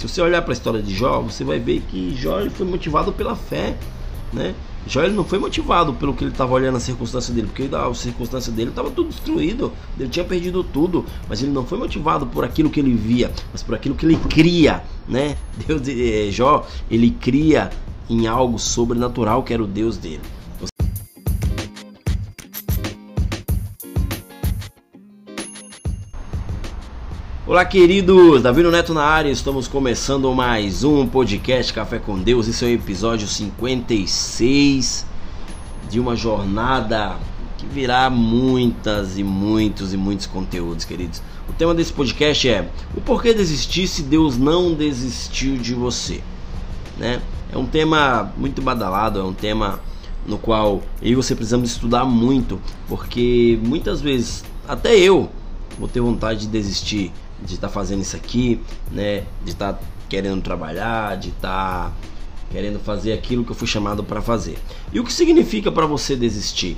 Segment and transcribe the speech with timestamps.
[0.00, 3.12] Se você olhar para a história de Jó, você vai ver que Jó foi motivado
[3.12, 3.76] pela fé,
[4.32, 4.54] né?
[4.86, 7.92] Jó ele não foi motivado pelo que ele estava olhando a circunstância dele, porque a
[7.92, 12.46] circunstância dele estava tudo destruído, ele tinha perdido tudo, mas ele não foi motivado por
[12.46, 15.36] aquilo que ele via, mas por aquilo que ele cria, né?
[15.66, 17.68] Deus, é, Jó, ele cria
[18.08, 20.22] em algo sobrenatural que era o Deus dele.
[27.50, 28.42] Olá, queridos!
[28.42, 32.46] Davi Neto na área, estamos começando mais um podcast Café com Deus.
[32.46, 35.04] Esse é o episódio 56
[35.90, 37.16] de uma jornada
[37.58, 41.20] que virá muitas e muitos e muitos conteúdos, queridos.
[41.48, 46.20] O tema desse podcast é o porquê desistir se Deus não desistiu de você,
[46.96, 47.20] né?
[47.52, 49.80] É um tema muito badalado, é um tema
[50.24, 55.28] no qual eu e você precisamos estudar muito, porque muitas vezes até eu
[55.80, 57.12] vou ter vontade de desistir
[57.42, 59.24] de estar tá fazendo isso aqui, né?
[59.44, 61.92] De estar tá querendo trabalhar, de estar tá
[62.50, 64.58] querendo fazer aquilo que eu fui chamado para fazer.
[64.92, 66.76] E o que significa para você desistir?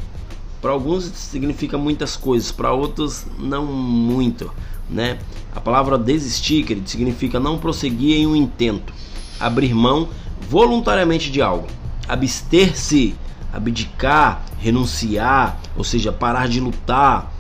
[0.61, 4.53] Para alguns significa muitas coisas, para outros não muito,
[4.89, 5.19] né?
[5.55, 8.93] A palavra desistir, querido, significa não prosseguir em um intento,
[9.41, 10.09] abrir mão
[10.49, 11.67] voluntariamente de algo,
[12.09, 13.17] abster-se,
[13.53, 17.33] abdicar, renunciar, ou seja, parar de lutar,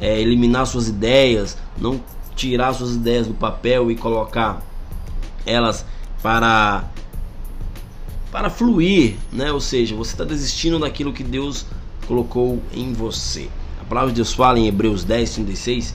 [0.00, 2.00] é, eliminar suas ideias, não
[2.40, 4.62] tirar suas ideias do papel e colocar
[5.44, 5.84] elas
[6.22, 6.84] para
[8.32, 9.52] para fluir, né?
[9.52, 11.66] Ou seja, você está desistindo daquilo que Deus
[12.06, 13.48] colocou em você.
[13.80, 15.94] A palavra de Deus fala em Hebreus 10, 36,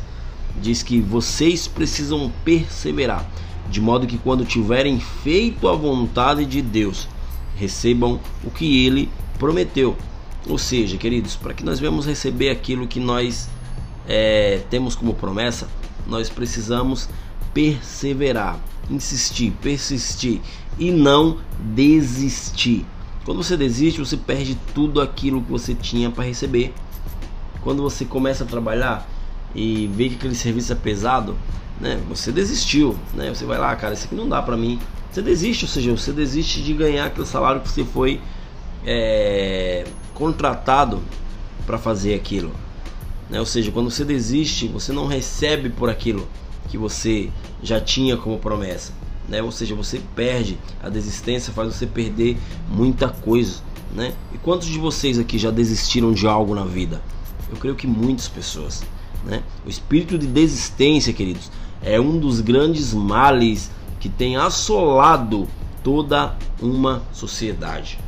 [0.62, 3.26] diz que vocês precisam perseverar,
[3.70, 7.08] de modo que quando tiverem feito a vontade de Deus,
[7.56, 9.10] recebam o que ele
[9.40, 9.96] prometeu.
[10.48, 13.50] Ou seja, queridos, para que nós venhamos receber aquilo que nós
[14.06, 15.70] é, temos como promessa,
[16.08, 17.10] nós precisamos
[17.54, 20.42] perseverar, insistir, persistir
[20.78, 22.86] e não desistir.
[23.24, 26.74] Quando você desiste, você perde tudo aquilo que você tinha para receber.
[27.62, 29.10] Quando você começa a trabalhar
[29.56, 31.36] e vê que aquele serviço é pesado,
[31.80, 32.00] né?
[32.10, 33.34] Você desistiu, né?
[33.34, 34.80] Você vai lá, cara, isso aqui não dá para mim.
[35.12, 38.22] Você desiste, ou seja, você desiste de ganhar aquele salário que você foi
[38.86, 41.02] é, contratado
[41.66, 42.52] para fazer aquilo.
[43.30, 43.40] Né?
[43.40, 46.28] Ou seja, quando você desiste, você não recebe por aquilo
[46.70, 47.30] que você
[47.62, 48.94] já tinha como promessa.
[49.28, 49.42] Né?
[49.42, 52.38] Ou seja, você perde, a desistência faz você perder
[52.70, 53.60] muita coisa.
[53.94, 54.14] Né?
[54.34, 57.02] E quantos de vocês aqui já desistiram de algo na vida?
[57.50, 58.84] Eu creio que muitas pessoas.
[59.26, 59.42] Né?
[59.66, 65.48] O espírito de desistência, queridos, é um dos grandes males que tem assolado
[65.84, 68.00] toda uma sociedade.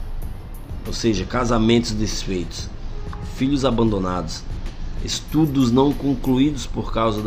[0.85, 2.69] Ou seja, casamentos desfeitos,
[3.35, 4.44] filhos abandonados,
[5.07, 7.23] estudos não concluídos por causa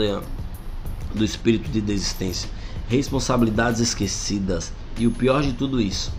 [1.14, 2.50] do espírito de desistência,
[2.88, 6.12] responsabilidades esquecidas e o pior de tudo isso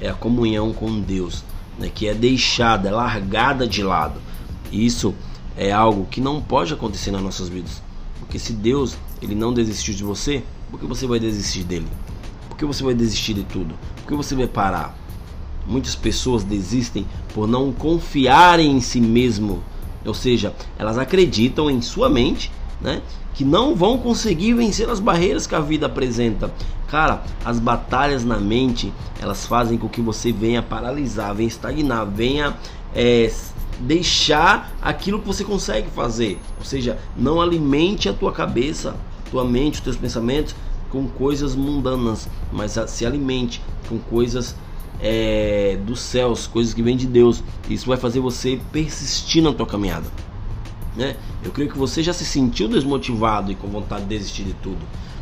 [0.00, 1.42] é a comunhão com Deus,
[1.76, 4.20] né, que é deixada, é largada de lado.
[4.70, 5.12] E isso
[5.56, 7.82] é algo que não pode acontecer nas nossas vidas,
[8.20, 11.88] porque se Deus ele não desistiu de você, por que você vai desistir dele?
[12.48, 13.74] Por que você vai desistir de tudo?
[13.96, 14.96] Por que você vai parar?
[15.66, 19.64] Muitas pessoas desistem por não confiarem em si mesmo
[20.08, 23.02] ou seja, elas acreditam em sua mente, né?
[23.34, 26.52] Que não vão conseguir vencer as barreiras que a vida apresenta.
[26.88, 32.56] Cara, as batalhas na mente, elas fazem com que você venha paralisar, venha estagnar, venha
[32.94, 33.30] é,
[33.78, 36.38] deixar aquilo que você consegue fazer.
[36.58, 38.96] Ou seja, não alimente a tua cabeça,
[39.30, 40.54] tua mente, os teus pensamentos
[40.90, 44.56] com coisas mundanas, mas se alimente com coisas
[45.00, 47.42] é, dos céus, coisas que vêm de Deus.
[47.68, 50.06] Isso vai fazer você persistir na tua caminhada.
[50.96, 51.16] Né?
[51.44, 54.78] Eu creio que você já se sentiu desmotivado e com vontade de desistir de tudo.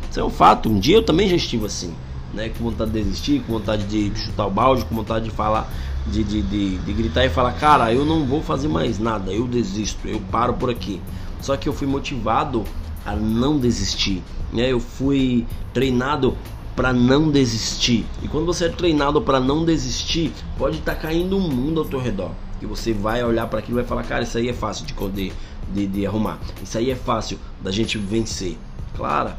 [0.09, 0.69] Isso é um fato.
[0.69, 1.93] Um dia eu também já estive assim,
[2.33, 2.49] né?
[2.49, 5.71] com vontade de desistir, com vontade de chutar o balde, com vontade de falar,
[6.07, 9.47] de, de, de, de gritar e falar: Cara, eu não vou fazer mais nada, eu
[9.47, 11.01] desisto, eu paro por aqui.
[11.41, 12.63] Só que eu fui motivado
[13.05, 14.23] a não desistir.
[14.51, 14.71] Né?
[14.71, 16.35] Eu fui treinado
[16.77, 18.05] para não desistir.
[18.21, 21.85] E quando você é treinado para não desistir, pode estar tá caindo um mundo ao
[21.87, 22.31] teu redor.
[22.61, 24.93] E você vai olhar para aquilo e vai falar: Cara, isso aí é fácil de,
[25.09, 25.33] de,
[25.73, 26.39] de, de arrumar.
[26.61, 28.55] Isso aí é fácil da gente vencer.
[28.95, 29.33] Claro,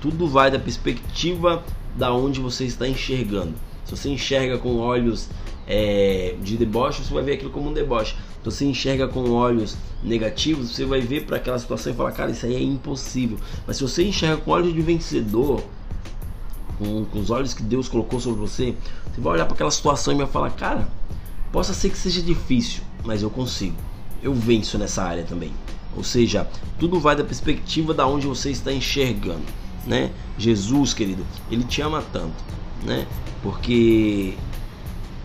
[0.00, 1.62] tudo vai da perspectiva
[1.96, 3.54] da onde você está enxergando.
[3.84, 5.28] Se você enxerga com olhos
[5.68, 8.16] é, de deboche, você vai ver aquilo como um deboche.
[8.42, 12.32] Se você enxerga com olhos negativos, você vai ver para aquela situação e falar: Cara,
[12.32, 13.38] isso aí é impossível.
[13.68, 15.62] Mas se você enxerga com olhos de vencedor,
[16.82, 18.74] com, com os olhos que Deus colocou sobre você,
[19.14, 20.88] você vai olhar para aquela situação e vai falar: Cara,
[21.52, 23.76] possa ser que seja difícil, mas eu consigo.
[24.22, 25.52] Eu venço nessa área também.
[25.96, 26.48] Ou seja,
[26.78, 29.42] tudo vai da perspectiva da onde você está enxergando.
[29.86, 30.10] né?
[30.38, 32.42] Jesus, querido, ele te ama tanto,
[32.82, 33.06] né?
[33.42, 34.34] Porque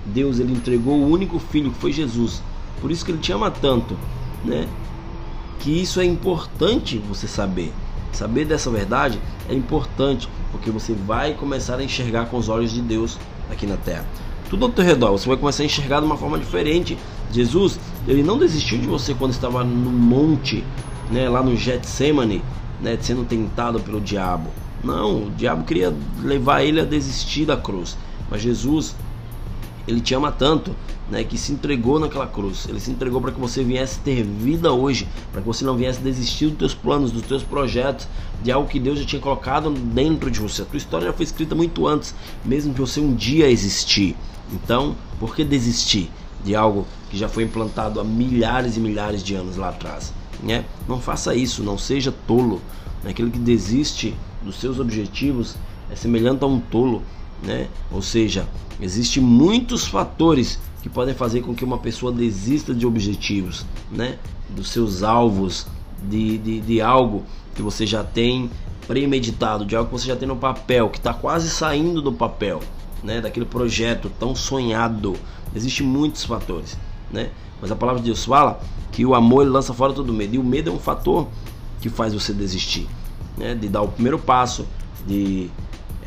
[0.05, 2.41] Deus ele entregou o único filho que foi Jesus.
[2.81, 3.97] Por isso que ele te ama tanto,
[4.43, 4.67] né?
[5.59, 7.71] Que isso é importante você saber.
[8.17, 12.81] Saber dessa verdade é importante, porque você vai começar a enxergar com os olhos de
[12.81, 13.15] Deus
[13.47, 14.03] aqui na terra.
[14.49, 16.97] Tudo ao teu redor, você vai começar a enxergar de uma forma diferente.
[17.31, 20.63] Jesus, ele não desistiu de você quando estava no monte,
[21.11, 22.41] né, lá no Getsemane,
[22.81, 24.49] né, sendo tentado pelo diabo.
[24.83, 25.93] Não, o diabo queria
[26.23, 27.95] levar ele a desistir da cruz.
[28.31, 28.95] Mas Jesus,
[29.87, 30.75] ele te ama tanto,
[31.09, 32.67] né, que se entregou naquela cruz.
[32.67, 35.99] Ele se entregou para que você viesse ter vida hoje, para que você não viesse
[35.99, 38.07] desistir dos teus planos, dos teus projetos,
[38.43, 40.61] de algo que Deus já tinha colocado dentro de você.
[40.61, 42.13] A tua história já foi escrita muito antes,
[42.43, 44.15] mesmo que você um dia existir.
[44.51, 46.09] Então, por que desistir
[46.43, 50.13] de algo que já foi implantado há milhares e milhares de anos lá atrás?
[50.41, 50.65] Né?
[50.87, 52.61] Não faça isso, não seja tolo.
[53.05, 54.13] Aquele que desiste
[54.43, 55.55] dos seus objetivos
[55.89, 57.01] é semelhante a um tolo,
[57.43, 57.67] né?
[57.91, 58.47] Ou seja,
[58.81, 64.17] existem muitos fatores que podem fazer com que uma pessoa desista de objetivos, né?
[64.49, 65.67] Dos seus alvos,
[66.01, 67.23] de, de, de algo
[67.55, 68.49] que você já tem
[68.87, 72.61] premeditado, de algo que você já tem no papel, que está quase saindo do papel,
[73.03, 73.19] né?
[73.19, 75.15] Daquele projeto tão sonhado.
[75.55, 76.77] Existem muitos fatores,
[77.11, 77.29] né?
[77.61, 78.61] Mas a palavra de Deus fala
[78.91, 80.35] que o amor lança fora todo medo.
[80.35, 81.27] E o medo é um fator
[81.81, 82.87] que faz você desistir,
[83.37, 83.55] né?
[83.55, 84.65] De dar o primeiro passo,
[85.05, 85.49] de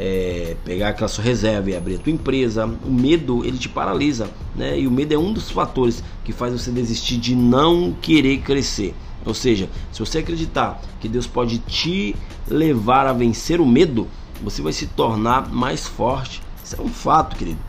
[0.02, 2.64] é, pegar aquela sua reserva e abrir a tua empresa.
[2.64, 4.81] O medo ele te paralisa, né?
[4.81, 8.94] E o medo é um dos fatores que faz você desistir de não querer crescer.
[9.26, 12.17] Ou seja, se você acreditar que Deus pode te
[12.49, 14.08] levar a vencer o medo,
[14.43, 16.43] você vai se tornar mais forte.
[16.64, 17.61] Isso é um fato, querido.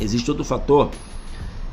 [0.00, 0.88] Existe outro fator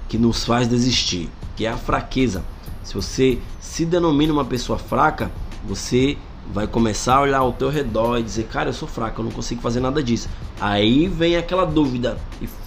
[0.10, 2.44] que nos faz desistir, que é a fraqueza.
[2.84, 5.32] Se você se denomina uma pessoa fraca,
[5.66, 6.18] você
[6.52, 9.32] vai começar a olhar ao teu redor e dizer, cara, eu sou fraco, eu não
[9.32, 10.28] consigo fazer nada disso.
[10.60, 12.18] Aí vem aquela dúvida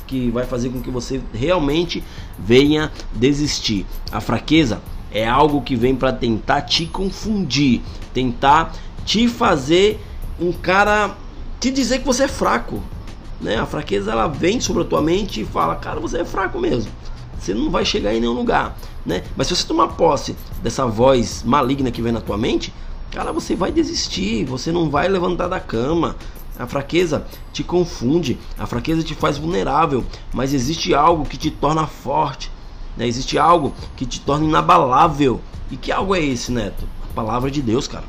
[0.07, 2.03] que vai fazer com que você realmente
[2.39, 3.85] venha desistir.
[4.11, 4.81] A fraqueza
[5.11, 7.81] é algo que vem para tentar te confundir,
[8.15, 8.73] tentar
[9.05, 10.01] te fazer
[10.41, 11.17] um cara
[11.59, 12.83] te dizer que você é fraco,
[13.41, 13.57] né?
[13.57, 16.91] A fraqueza ela vem sobre a tua mente e fala, cara, você é fraco mesmo.
[17.39, 19.25] Você não vai chegar em nenhum lugar, né?
[19.37, 22.73] Mas se você tomar posse dessa voz maligna que vem na tua mente,
[23.13, 26.17] cara, você vai desistir, você não vai levantar da cama.
[26.59, 31.87] A fraqueza te confunde, a fraqueza te faz vulnerável, mas existe algo que te torna
[31.87, 32.51] forte,
[32.97, 33.07] né?
[33.07, 35.41] existe algo que te torna inabalável.
[35.71, 36.85] E que algo é esse, Neto?
[37.11, 38.05] A palavra de Deus, cara.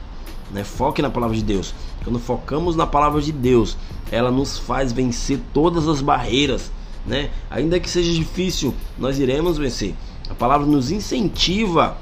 [0.51, 0.63] Né?
[0.63, 1.73] Foque na palavra de Deus.
[2.03, 3.77] Quando focamos na palavra de Deus,
[4.11, 6.69] ela nos faz vencer todas as barreiras,
[7.05, 7.29] né?
[7.49, 9.95] Ainda que seja difícil, nós iremos vencer.
[10.29, 11.97] A palavra nos incentiva,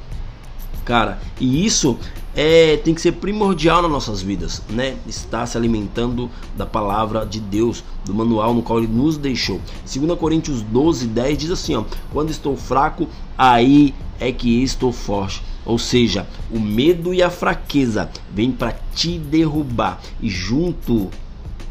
[0.84, 1.98] cara, e isso
[2.36, 4.96] é, tem que ser primordial nas nossas vidas, né?
[5.08, 9.60] Estar se alimentando da palavra de Deus, do manual no qual ele nos deixou.
[9.94, 13.08] 2 Coríntios 12, 10 diz assim: ó, Quando estou fraco,
[13.38, 15.42] aí é que estou forte.
[15.66, 20.02] Ou seja, o medo e a fraqueza vêm para te derrubar.
[20.22, 21.10] E junto,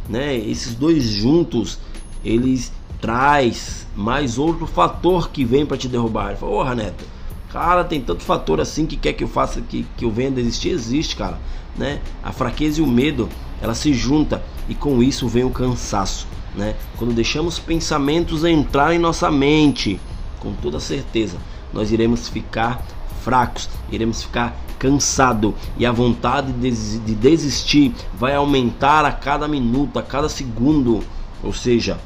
[0.09, 1.79] né, esses dois juntos,
[2.25, 6.29] eles traz mais outro fator que vem para te derrubar.
[6.29, 7.05] Ele fala, ô Neto,
[7.53, 10.71] Cara, tem tanto fator assim que quer que eu faça que, que eu venha desistir,
[10.71, 11.39] existe, cara.
[11.77, 12.01] Né?
[12.23, 13.29] A fraqueza e o medo,
[13.61, 16.77] ela se junta e com isso vem o cansaço, né?
[16.97, 20.01] Quando deixamos pensamentos entrar em nossa mente,
[20.39, 21.39] com toda certeza,
[21.73, 22.85] nós iremos ficar
[23.23, 30.03] fracos, iremos ficar cansado e a vontade de desistir vai aumentar a cada minuto, a
[30.03, 31.03] cada segundo.
[31.43, 31.99] Ou seja,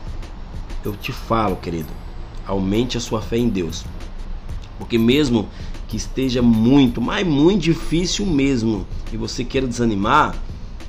[0.84, 1.88] eu te falo, querido,
[2.46, 3.84] aumente a sua fé em Deus.
[4.84, 5.48] Porque mesmo
[5.88, 10.36] que esteja muito, mas muito difícil mesmo, e você queira desanimar,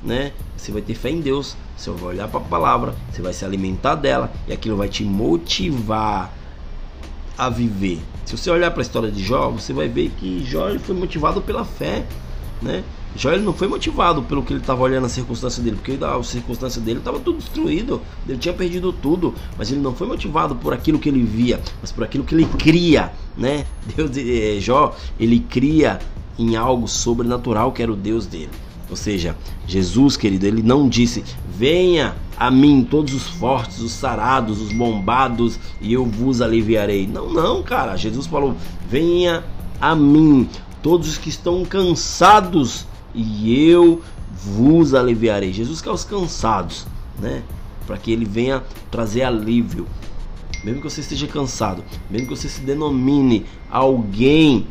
[0.04, 0.32] né?
[0.54, 3.42] Você vai ter fé em Deus, você vai olhar para a palavra, você vai se
[3.42, 6.30] alimentar dela e aquilo vai te motivar
[7.38, 8.00] a viver.
[8.26, 11.40] Se você olhar para a história de Jó, você vai ver que Jó foi motivado
[11.40, 12.04] pela fé,
[12.60, 12.84] né?
[13.16, 16.22] Jó ele não foi motivado pelo que ele estava olhando a circunstância dele, porque a
[16.22, 20.74] circunstância dele estava tudo destruído, ele tinha perdido tudo, mas ele não foi motivado por
[20.74, 23.64] aquilo que ele via, mas por aquilo que ele cria, né?
[23.96, 25.98] Deus, é, Jó, ele cria
[26.38, 28.50] em algo sobrenatural que era o Deus dele.
[28.88, 29.34] Ou seja,
[29.66, 35.58] Jesus, querido, ele não disse: Venha a mim todos os fortes, os sarados, os bombados,
[35.80, 37.06] e eu vos aliviarei.
[37.06, 37.96] Não, não, cara.
[37.96, 38.54] Jesus falou:
[38.88, 39.42] Venha
[39.80, 40.48] a mim
[40.82, 44.02] todos os que estão cansados e eu
[44.44, 45.52] vos aliviarei.
[45.52, 46.86] Jesus quer os cansados,
[47.18, 47.42] né?
[47.86, 49.86] Para que ele venha trazer alívio.
[50.62, 54.66] Mesmo que você esteja cansado, mesmo que você se denomine alguém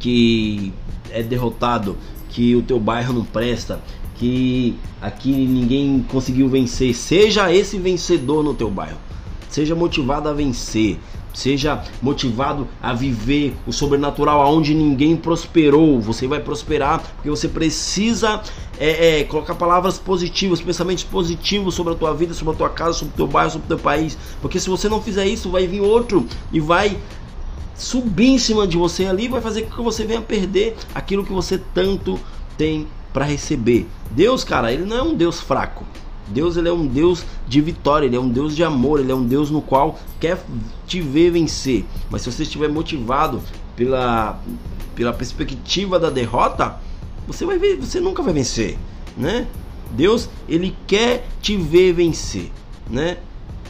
[0.00, 0.72] que
[1.10, 1.96] é derrotado,
[2.30, 3.80] que o teu bairro não presta,
[4.14, 6.94] que aqui ninguém conseguiu vencer.
[6.94, 8.98] Seja esse vencedor no teu bairro.
[9.48, 10.98] Seja motivado a vencer.
[11.34, 16.00] Seja motivado a viver o sobrenatural aonde ninguém prosperou.
[16.00, 18.42] Você vai prosperar porque você precisa
[18.78, 22.94] é, é, colocar palavras positivas, pensamentos positivos sobre a tua vida, sobre a tua casa,
[22.94, 24.18] sobre o teu bairro, sobre o teu país.
[24.40, 26.98] Porque se você não fizer isso, vai vir outro e vai
[27.74, 31.32] subir em cima de você ali, vai fazer com que você venha perder aquilo que
[31.32, 32.18] você tanto
[32.56, 33.86] tem para receber.
[34.10, 35.84] Deus, cara, ele não é um Deus fraco.
[36.30, 39.14] Deus ele é um Deus de vitória, ele é um Deus de amor, ele é
[39.14, 40.44] um Deus no qual quer
[40.86, 41.84] te ver vencer.
[42.10, 43.40] Mas se você estiver motivado
[43.74, 44.40] pela,
[44.94, 46.76] pela perspectiva da derrota,
[47.26, 48.78] você vai ver, você nunca vai vencer,
[49.16, 49.46] né?
[49.90, 52.50] Deus ele quer te ver vencer,
[52.90, 53.18] né?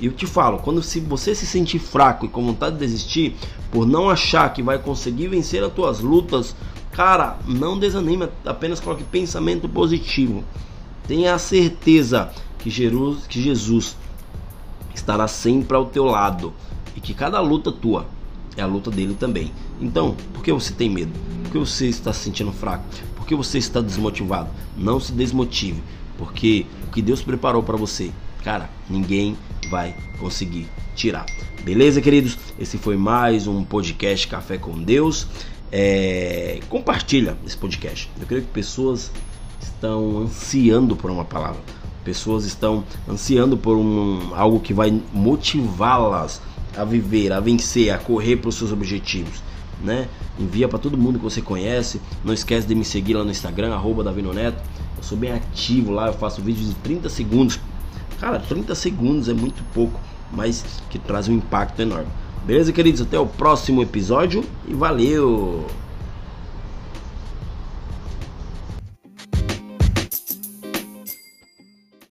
[0.00, 3.36] E eu te falo, quando se você se sentir fraco e com vontade de desistir,
[3.70, 6.54] por não achar que vai conseguir vencer as tuas lutas,
[6.92, 10.44] cara, não desanime, apenas coloque pensamento positivo.
[11.06, 13.96] Tenha a certeza que Jesus, que Jesus
[14.94, 16.52] estará sempre ao teu lado
[16.96, 18.06] e que cada luta tua
[18.56, 19.52] é a luta dele também.
[19.80, 21.12] Então, por que você tem medo?
[21.44, 22.84] Por que você está se sentindo fraco?
[23.16, 24.50] Por que você está desmotivado?
[24.76, 25.82] Não se desmotive,
[26.16, 28.10] porque o que Deus preparou para você,
[28.42, 29.36] cara, ninguém
[29.70, 31.26] vai conseguir tirar.
[31.62, 32.36] Beleza, queridos?
[32.58, 35.26] Esse foi mais um podcast Café com Deus.
[35.70, 36.60] É...
[36.68, 38.10] Compartilha esse podcast.
[38.18, 39.12] Eu creio que pessoas
[39.60, 41.60] estão ansiando por uma palavra.
[42.08, 46.40] Pessoas estão ansiando por um, algo que vai motivá-las
[46.74, 49.42] a viver, a vencer, a correr para os seus objetivos.
[49.84, 50.08] Né?
[50.40, 52.00] Envia para todo mundo que você conhece.
[52.24, 54.62] Não esquece de me seguir lá no Instagram, arroba Neto.
[54.96, 57.60] Eu sou bem ativo lá, eu faço vídeos de 30 segundos.
[58.18, 60.00] Cara, 30 segundos é muito pouco,
[60.32, 62.08] mas que traz um impacto enorme.
[62.46, 63.02] Beleza, queridos?
[63.02, 65.66] Até o próximo episódio e valeu!